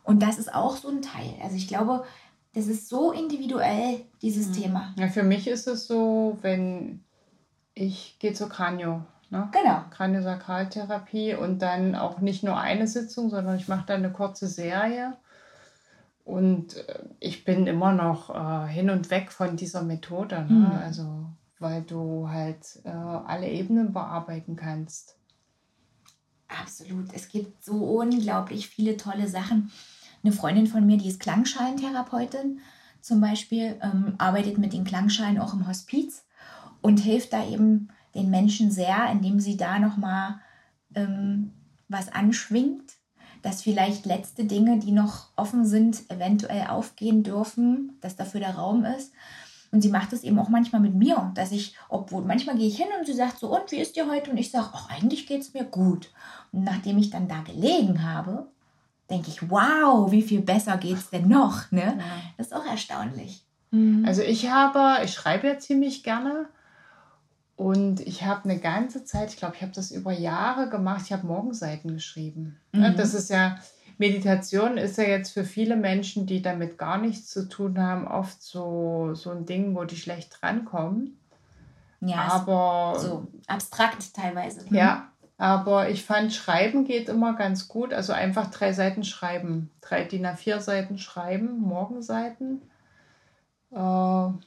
[0.04, 1.36] Und das ist auch so ein Teil.
[1.42, 2.04] Also ich glaube,
[2.54, 4.54] das ist so individuell, dieses mhm.
[4.54, 4.94] Thema.
[4.98, 7.04] Ja, für mich ist es so, wenn
[7.74, 9.04] ich gehe zur Kranio.
[9.30, 9.50] Ne?
[9.52, 9.84] Genau.
[9.90, 15.18] Kraniosakraltherapie und dann auch nicht nur eine Sitzung, sondern ich mache dann eine kurze Serie.
[16.24, 20.46] Und äh, ich bin immer noch äh, hin und weg von dieser Methode.
[20.48, 20.54] Ne?
[20.54, 20.72] Mhm.
[20.84, 21.26] Also,
[21.58, 25.18] weil du halt äh, alle Ebenen bearbeiten kannst.
[26.48, 27.08] Absolut.
[27.14, 29.72] Es gibt so unglaublich viele tolle Sachen.
[30.24, 32.60] Eine Freundin von mir, die ist Klangschalentherapeutin
[33.02, 36.26] zum Beispiel, ähm, arbeitet mit den Klangschalen auch im Hospiz
[36.82, 40.40] und hilft da eben den Menschen sehr, indem sie da nochmal
[40.96, 41.52] ähm,
[41.90, 42.94] was anschwingt
[43.44, 48.86] dass vielleicht letzte Dinge, die noch offen sind, eventuell aufgehen dürfen, dass dafür der Raum
[48.86, 49.12] ist.
[49.72, 52.78] Und sie macht es eben auch manchmal mit mir, dass ich, obwohl manchmal gehe ich
[52.78, 54.32] hin und sie sagt so, und wie ist dir heute?
[54.32, 56.12] Und ich sage, ach, eigentlich geht es mir gut.
[56.54, 58.48] Und nachdem ich dann da gelegen habe,
[59.14, 61.72] denke ich, wow, wie viel besser geht es denn noch?
[61.72, 61.98] Ne?
[61.98, 62.04] Ja.
[62.38, 63.44] Das ist auch erstaunlich.
[63.72, 64.04] Mhm.
[64.06, 66.48] Also ich habe, ich schreibe ja ziemlich gerne
[67.56, 71.14] und ich habe eine ganze Zeit, ich glaube, ich habe das über Jahre gemacht, ich
[71.14, 72.60] habe Morgenseiten geschrieben.
[72.72, 72.96] Mhm.
[72.98, 73.58] Das ist ja,
[73.98, 78.42] Meditation ist ja jetzt für viele Menschen, die damit gar nichts zu tun haben, oft
[78.42, 81.18] so, so ein Ding, wo die schlecht drankommen.
[82.02, 84.66] Ja, aber so abstrakt teilweise.
[84.68, 84.76] Mhm.
[84.76, 85.13] Ja,
[85.44, 87.94] aber ich fand, Schreiben geht immer ganz gut.
[87.94, 89.70] Also einfach drei Seiten schreiben.
[89.82, 92.62] Drei DIN A4 Seiten schreiben, Morgenseiten.
[93.72, 94.38] Äh, da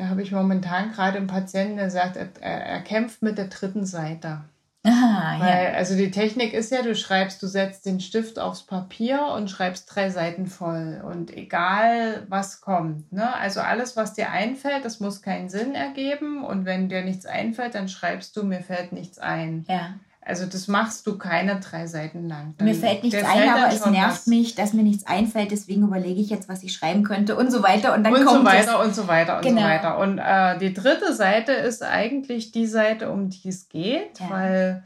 [0.00, 4.40] habe ich momentan gerade einen Patienten, der sagt, er, er kämpft mit der dritten Seite.
[4.82, 5.72] Aha, Weil, ja.
[5.72, 9.94] Also die Technik ist ja, du schreibst, du setzt den Stift aufs Papier und schreibst
[9.94, 11.02] drei Seiten voll.
[11.04, 13.12] Und egal, was kommt.
[13.12, 13.34] Ne?
[13.36, 16.42] Also alles, was dir einfällt, das muss keinen Sinn ergeben.
[16.44, 19.66] Und wenn dir nichts einfällt, dann schreibst du, mir fällt nichts ein.
[19.68, 19.94] Ja.
[20.30, 22.54] Also das machst du keine drei Seiten lang.
[22.56, 24.26] Dann, mir fällt nichts ein, aber es nervt was.
[24.28, 25.50] mich, dass mir nichts einfällt.
[25.50, 27.94] Deswegen überlege ich jetzt, was ich schreiben könnte und so weiter.
[27.94, 28.86] Und dann und kommt so weiter das.
[28.86, 29.62] und so weiter und genau.
[29.62, 29.98] so weiter.
[29.98, 34.30] Und äh, die dritte Seite ist eigentlich die Seite, um die es geht, ja.
[34.30, 34.84] weil,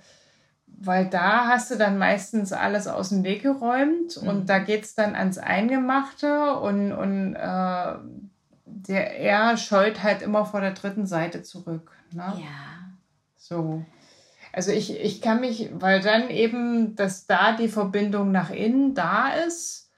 [0.66, 4.28] weil da hast du dann meistens alles aus dem Weg geräumt mhm.
[4.28, 7.94] und da geht es dann ans Eingemachte und, und äh,
[8.64, 11.92] der, er scheut halt immer vor der dritten Seite zurück.
[12.12, 12.33] Ne?
[12.38, 12.74] Ja.
[13.37, 13.85] So.
[14.55, 19.31] Also ich, ich kann mich, weil dann eben, dass da die Verbindung nach innen da
[19.47, 19.90] ist.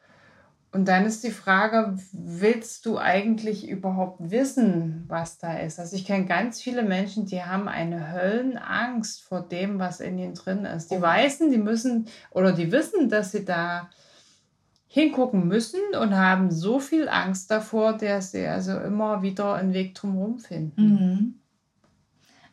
[0.73, 5.79] Und dann ist die Frage, willst du eigentlich überhaupt wissen, was da ist?
[5.79, 10.35] Also ich kenne ganz viele Menschen, die haben eine Höllenangst vor dem, was in ihnen
[10.35, 10.91] drin ist.
[10.91, 11.03] Die oh.
[11.03, 13.91] weißen, die müssen oder die wissen, dass sie da
[14.87, 19.95] hingucken müssen und haben so viel Angst davor, dass sie also immer wieder einen Weg
[19.95, 20.83] drumherum finden.
[20.83, 21.35] Mhm.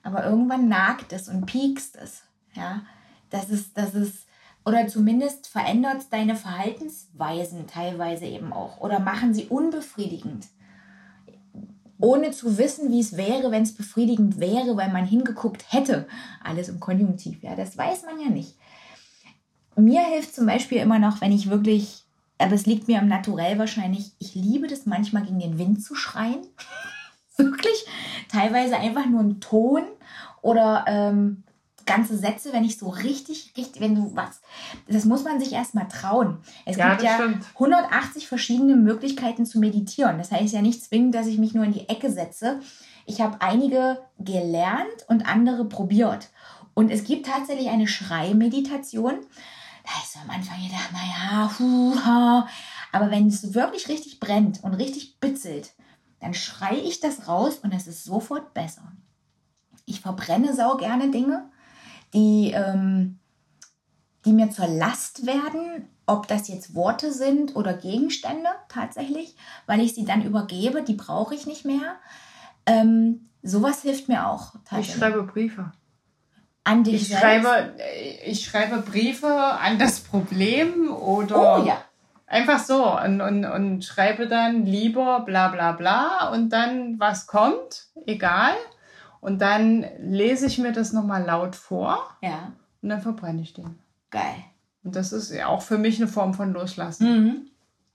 [0.04, 2.24] Aber irgendwann nagt es und piekst es.
[2.56, 2.84] Ja,
[3.30, 4.28] das ist, das ist,
[4.66, 10.48] oder zumindest verändert deine Verhaltensweisen teilweise eben auch oder machen sie unbefriedigend.
[12.00, 16.06] Ohne zu wissen, wie es wäre, wenn es befriedigend wäre, weil man hingeguckt hätte.
[16.44, 18.56] Alles im Konjunktiv, ja, das weiß man ja nicht.
[19.76, 22.04] Mir hilft zum Beispiel immer noch, wenn ich wirklich
[22.44, 24.12] aber es liegt mir am Naturell wahrscheinlich.
[24.20, 26.46] Ich liebe das manchmal gegen den Wind zu schreien.
[27.38, 27.86] Wirklich.
[28.30, 29.84] Teilweise einfach nur ein Ton
[30.41, 31.43] oder ähm,
[31.86, 34.41] ganze Sätze, wenn ich so richtig, richtig, wenn du was.
[34.88, 36.38] Das muss man sich erstmal trauen.
[36.65, 37.46] Es ja, gibt ja stimmt.
[37.54, 40.17] 180 verschiedene Möglichkeiten zu meditieren.
[40.17, 42.60] Das heißt ja nicht zwingend, dass ich mich nur in die Ecke setze.
[43.06, 46.30] Ich habe einige gelernt und andere probiert.
[46.74, 49.15] Und es gibt tatsächlich eine Schreimeditation.
[49.84, 52.48] Da ist am Anfang gedacht, naja.
[52.91, 55.74] Aber wenn es wirklich richtig brennt und richtig bitzelt,
[56.24, 58.94] dann schreie ich das raus und es ist sofort besser.
[59.86, 61.50] Ich verbrenne sau gerne Dinge,
[62.14, 63.20] die, ähm,
[64.24, 69.96] die mir zur Last werden, ob das jetzt Worte sind oder Gegenstände tatsächlich, weil ich
[69.96, 71.98] sie dann übergebe, die brauche ich nicht mehr.
[72.66, 74.54] Ähm, sowas hilft mir auch.
[74.80, 75.74] Ich schreibe Briefe
[76.64, 77.22] an dich ich selbst?
[77.22, 77.76] Schreibe,
[78.26, 81.84] ich schreibe Briefe an das Problem oder oh, ja.
[82.34, 87.88] Einfach so und, und, und schreibe dann lieber bla bla bla und dann was kommt,
[88.06, 88.54] egal.
[89.22, 92.52] Und dann lese ich mir das nochmal laut vor ja.
[92.82, 93.80] und dann verbrenne ich den.
[94.10, 94.43] Geil.
[94.84, 97.08] Und das ist ja auch für mich eine Form von Loslassen.
[97.08, 97.48] Mhm.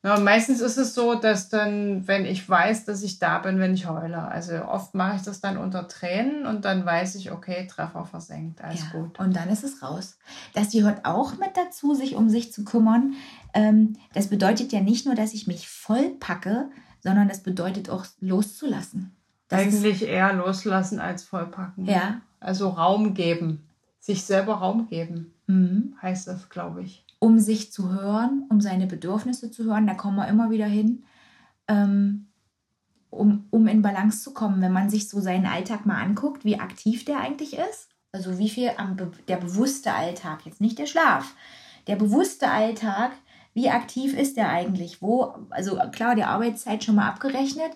[0.05, 3.75] Ja, meistens ist es so, dass dann, wenn ich weiß, dass ich da bin, wenn
[3.75, 4.23] ich heule.
[4.29, 8.63] Also oft mache ich das dann unter Tränen und dann weiß ich, okay, Treffer versenkt,
[8.63, 9.19] alles ja, gut.
[9.19, 10.17] Und dann ist es raus.
[10.55, 13.15] Das gehört auch mit dazu, sich um sich zu kümmern.
[13.55, 18.07] Ähm, das bedeutet ja nicht nur, dass ich mich voll packe, sondern das bedeutet auch
[18.21, 19.15] loszulassen.
[19.49, 21.87] Das Eigentlich eher loslassen als vollpacken.
[21.87, 22.21] Ja.
[22.41, 23.65] Also Raum geben.
[24.01, 25.95] Sich selber Raum geben, mhm.
[26.01, 29.87] heißt das, glaube ich um sich zu hören, um seine Bedürfnisse zu hören.
[29.87, 31.05] Da kommen wir immer wieder hin,
[31.67, 32.29] ähm,
[33.11, 34.61] um, um in Balance zu kommen.
[34.61, 38.49] Wenn man sich so seinen Alltag mal anguckt, wie aktiv der eigentlich ist, also wie
[38.49, 41.35] viel am Be der bewusste Alltag, jetzt nicht der Schlaf,
[41.87, 43.13] der bewusste Alltag,
[43.59, 45.03] wie aktiv ist der eigentlich?
[45.03, 47.73] Wo, also klar, die Arbeitszeit schon mal abgerechnet,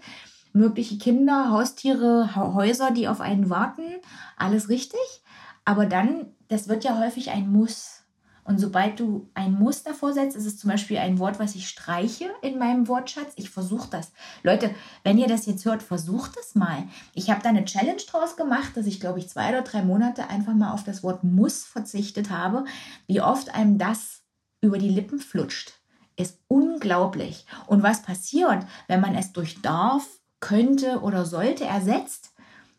[0.53, 3.97] mögliche Kinder, Haustiere, Häuser, die auf einen warten,
[4.37, 5.01] alles richtig.
[5.65, 8.05] Aber dann, das wird ja häufig ein Muss.
[8.45, 12.31] Und sobald du ein Muster vorsetzt, ist es zum Beispiel ein Wort, was ich streiche
[12.43, 13.33] in meinem Wortschatz.
[13.35, 14.13] Ich versuche das.
[14.45, 16.85] Leute, wenn ihr das jetzt hört, versucht es mal.
[17.13, 20.29] Ich habe da eine Challenge draus gemacht, dass ich, glaube ich, zwei oder drei Monate
[20.29, 22.65] einfach mal auf das Wort muss verzichtet habe.
[23.09, 24.22] Wie oft einem das
[24.63, 25.75] über die Lippen flutscht,
[26.17, 27.45] ist unglaublich.
[27.67, 30.07] Und was passiert, wenn man es durch darf,
[30.41, 32.33] könnte oder sollte ersetzt?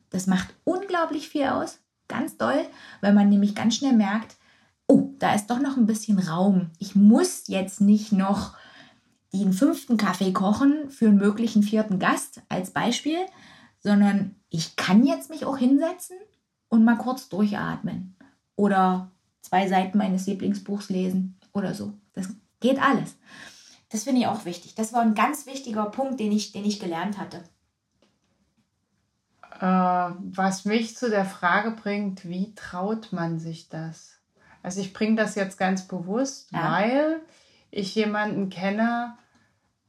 [0.09, 1.79] Das macht unglaublich viel aus.
[2.07, 2.65] Ganz doll,
[3.01, 4.37] weil man nämlich ganz schnell merkt,
[4.87, 6.71] oh, da ist doch noch ein bisschen Raum.
[6.79, 8.55] Ich muss jetzt nicht noch
[9.33, 13.17] den fünften Kaffee kochen für einen möglichen vierten Gast als Beispiel,
[13.79, 16.17] sondern ich kann jetzt mich auch hinsetzen
[16.69, 18.15] und mal kurz durchatmen
[18.55, 21.93] oder zwei Seiten meines Lieblingsbuchs lesen oder so.
[22.13, 23.15] Das geht alles.
[23.89, 24.75] Das finde ich auch wichtig.
[24.75, 27.43] Das war ein ganz wichtiger Punkt, den ich, den ich gelernt hatte.
[29.59, 34.19] Äh, was mich zu der Frage bringt, wie traut man sich das?
[34.63, 36.71] Also ich bringe das jetzt ganz bewusst, ja.
[36.71, 37.21] weil
[37.69, 39.15] ich jemanden kenne,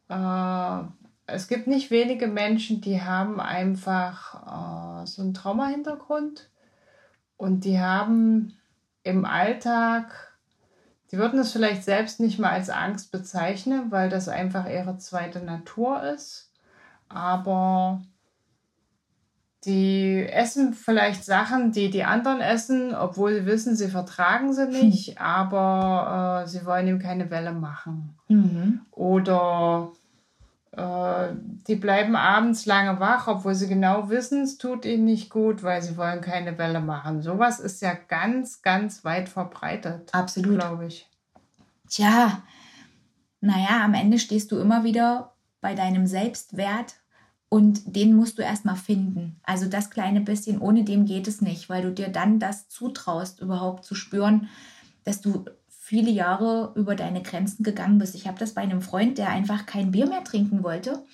[0.09, 0.83] äh,
[1.27, 6.51] es gibt nicht wenige Menschen, die haben einfach äh, so einen Trauma-Hintergrund
[7.37, 8.59] und die haben
[9.03, 10.34] im Alltag,
[11.15, 15.39] die würden es vielleicht selbst nicht mal als Angst bezeichnen, weil das einfach ihre zweite
[15.39, 16.51] Natur ist.
[17.09, 18.03] Aber
[19.65, 25.11] die essen vielleicht Sachen, die die anderen essen, obwohl sie wissen, sie vertragen sie nicht,
[25.11, 25.19] hm.
[25.19, 28.19] aber äh, sie wollen ihm keine Welle machen.
[28.27, 28.81] Mhm.
[28.91, 29.93] Oder
[30.77, 35.81] die bleiben abends lange wach, obwohl sie genau wissen, es tut ihnen nicht gut, weil
[35.83, 37.23] sie wollen keine Welle machen.
[37.23, 40.11] Sowas ist ja ganz, ganz weit verbreitet.
[40.13, 40.59] Absolut.
[40.59, 41.09] Glaube ich.
[41.89, 42.43] Tja,
[43.41, 46.97] naja, am Ende stehst du immer wieder bei deinem Selbstwert
[47.55, 49.39] Und den musst du erstmal finden.
[49.45, 53.41] Also das kleine bisschen, ohne dem geht es nicht, weil du dir dann das zutraust,
[53.41, 54.49] überhaupt zu spüren,
[55.05, 55.45] dass du
[55.85, 58.15] viele Jahre über deine Grenzen gegangen bist.
[58.15, 61.05] Ich habe das bei einem Freund, der einfach kein Bier mehr trinken wollte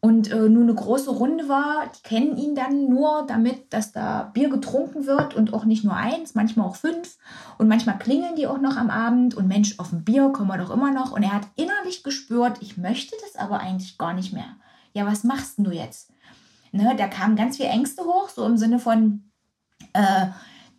[0.00, 1.90] und äh, nur eine große Runde war.
[1.96, 5.96] Die kennen ihn dann nur damit, dass da Bier getrunken wird und auch nicht nur
[5.96, 7.18] eins, manchmal auch fünf.
[7.56, 10.58] Und manchmal klingeln die auch noch am Abend und Mensch, auf ein Bier kommen wir
[10.58, 11.12] doch immer noch.
[11.12, 14.56] Und er hat innerlich gespürt, ich möchte das aber eigentlich gar nicht mehr
[14.98, 16.12] ja, was machst du jetzt?
[16.72, 19.30] Ne, da kamen ganz viele Ängste hoch, so im Sinne von,
[19.92, 20.26] äh,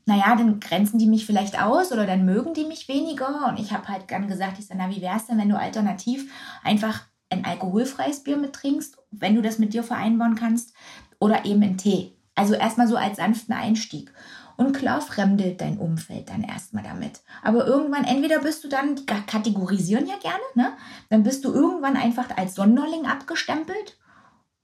[0.09, 3.47] naja, dann grenzen die mich vielleicht aus oder dann mögen die mich weniger.
[3.47, 5.57] Und ich habe halt gern gesagt, ich sage, na, wie wäre es denn, wenn du
[5.57, 6.31] alternativ
[6.63, 10.73] einfach ein alkoholfreies Bier mittrinkst, wenn du das mit dir vereinbaren kannst,
[11.19, 12.15] oder eben einen Tee.
[12.33, 14.11] Also erstmal so als sanften Einstieg.
[14.57, 17.21] Und klar fremdelt dein Umfeld dann erstmal damit.
[17.43, 20.73] Aber irgendwann, entweder bist du dann, die kategorisieren ja gerne, ne?
[21.09, 23.97] Dann bist du irgendwann einfach als Sonderling abgestempelt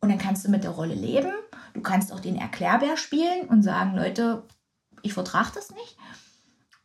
[0.01, 1.31] und dann kannst du mit der Rolle leben.
[1.73, 4.43] Du kannst auch den Erklärbär spielen und sagen, Leute,
[5.05, 5.97] ich vertrage das nicht.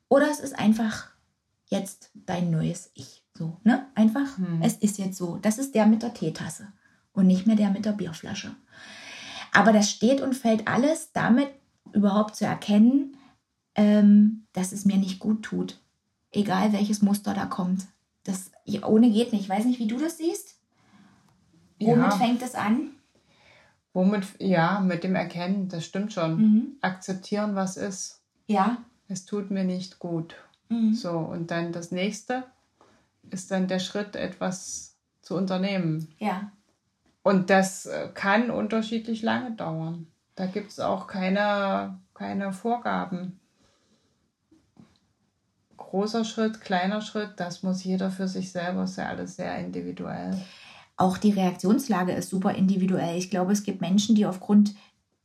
[0.08, 1.08] Oder es ist einfach
[1.66, 3.24] jetzt dein neues Ich.
[3.34, 3.86] So, ne?
[3.94, 4.60] Einfach, hm.
[4.62, 5.38] es ist jetzt so.
[5.38, 6.68] Das ist der mit der Teetasse
[7.12, 8.54] und nicht mehr der mit der Bierflasche.
[9.52, 11.48] Aber das steht und fällt alles damit
[11.92, 13.16] überhaupt zu erkennen,
[13.74, 15.80] ähm, dass es mir nicht gut tut.
[16.30, 17.86] Egal welches Muster da kommt.
[18.24, 18.52] Das
[18.82, 19.42] ohne geht nicht.
[19.42, 20.56] Ich weiß nicht, wie du das siehst.
[21.80, 22.10] Womit ja.
[22.10, 22.90] fängt es an?
[23.92, 26.36] Womit, ja, mit dem Erkennen, das stimmt schon.
[26.36, 26.76] Mhm.
[26.80, 28.22] Akzeptieren, was ist.
[28.46, 28.78] Ja.
[29.08, 30.36] Es tut mir nicht gut.
[30.68, 30.94] Mhm.
[30.94, 32.44] So, und dann das nächste
[33.30, 36.08] ist dann der Schritt, etwas zu unternehmen.
[36.18, 36.52] Ja.
[37.22, 40.06] Und das äh, kann unterschiedlich lange dauern.
[40.36, 43.38] Da gibt es auch keine, keine Vorgaben.
[45.76, 50.40] Großer Schritt, kleiner Schritt, das muss jeder für sich selber, ist ja alles sehr individuell.
[51.00, 53.16] Auch die Reaktionslage ist super individuell.
[53.16, 54.74] Ich glaube, es gibt Menschen, die aufgrund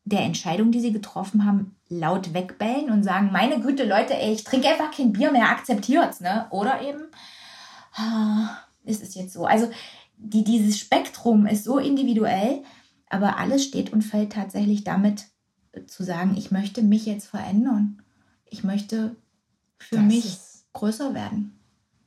[0.05, 4.45] der Entscheidung, die sie getroffen haben, laut wegbellen und sagen, meine Güte, Leute, ey, ich
[4.45, 6.47] trinke einfach kein Bier mehr, akzeptiert's, ne?
[6.49, 7.01] Oder eben,
[7.93, 9.45] ah, ist es jetzt so.
[9.45, 9.69] Also
[10.15, 12.63] die, dieses Spektrum ist so individuell,
[13.09, 15.25] aber alles steht und fällt tatsächlich damit
[15.87, 18.01] zu sagen, ich möchte mich jetzt verändern.
[18.45, 19.17] Ich möchte
[19.77, 20.37] für das mich
[20.71, 21.59] größer werden.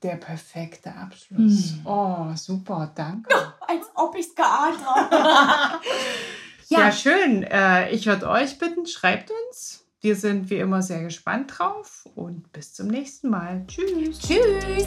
[0.02, 1.72] Der perfekte Abschluss.
[1.72, 1.80] Hm.
[1.84, 3.34] Oh, super, danke.
[3.60, 5.16] Als ob ich es geahnt habe.
[6.68, 6.80] ja.
[6.80, 7.42] ja, schön.
[7.42, 9.84] Äh, ich würde euch bitten, schreibt uns.
[10.00, 13.64] Wir sind wie immer sehr gespannt drauf und bis zum nächsten Mal.
[13.66, 14.20] Tschüss.
[14.20, 14.86] Tschüss.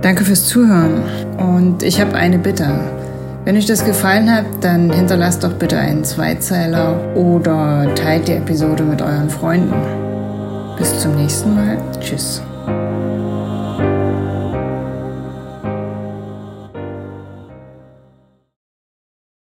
[0.00, 2.68] Danke fürs Zuhören und ich habe eine Bitte.
[3.44, 8.84] Wenn euch das gefallen hat, dann hinterlasst doch bitte einen Zweizeiler oder teilt die Episode
[8.84, 9.74] mit euren Freunden.
[10.78, 11.76] Bis zum nächsten Mal.
[12.00, 12.42] Tschüss.